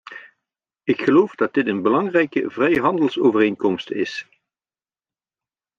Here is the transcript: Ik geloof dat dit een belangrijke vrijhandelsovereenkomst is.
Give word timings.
Ik 0.83 1.01
geloof 1.01 1.35
dat 1.35 1.53
dit 1.53 1.67
een 1.67 1.81
belangrijke 1.81 2.49
vrijhandelsovereenkomst 2.51 3.91
is. 3.91 4.27